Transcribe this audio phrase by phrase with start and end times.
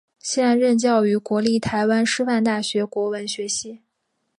[0.17, 3.81] 现任教于国立台湾师范大学国文学系。